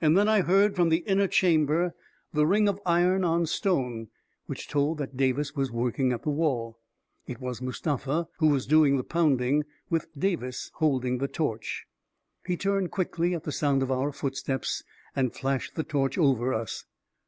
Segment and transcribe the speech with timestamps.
[0.00, 1.94] And then I heard, from the inner chamber,
[2.32, 4.08] the ring A KING IN BABYLON 343 of iron on stone
[4.46, 6.80] which told that Davis was working at the wall.
[7.28, 11.86] It was Mustafa who was doing the pounding, with Davis holding the torch.
[12.44, 14.82] He turned quickly at the sound of our footsteps
[15.14, 16.84] and flashed the torch over us.